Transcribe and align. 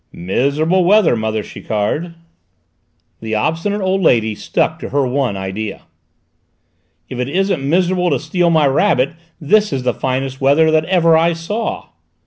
"Miserable 0.13 0.83
weather, 0.83 1.15
mother 1.15 1.43
Chiquard!" 1.43 2.15
The 3.19 3.35
obstinate 3.35 3.81
old 3.81 4.01
lady 4.01 4.33
stuck 4.33 4.79
to 4.79 4.89
her 4.89 5.05
one 5.05 5.37
idea. 5.37 5.83
"If 7.07 7.19
it 7.19 7.29
isn't 7.29 7.61
miserable 7.69 8.09
to 8.09 8.17
steal 8.19 8.49
my 8.49 8.65
rabbit, 8.65 9.11
this 9.39 9.71
is 9.71 9.83
the 9.83 9.93
finest 9.93 10.41
weather 10.41 10.71
that 10.71 10.85
ever 10.85 11.15
I 11.15 11.33
saw!" 11.33 11.89